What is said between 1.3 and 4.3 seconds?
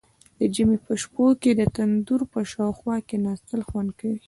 کې د تندور په شاوخوا کیناستل خوند کوي.